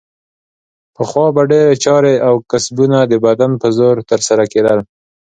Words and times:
پخوا 0.95 1.25
به 1.35 1.41
ډېرې 1.51 1.75
چارې 1.85 2.13
او 2.27 2.33
کسبونه 2.51 2.97
د 3.05 3.13
بدن 3.25 3.51
په 3.61 3.67
زور 3.77 3.95
ترسره 4.11 4.43
کیدل. 4.53 4.79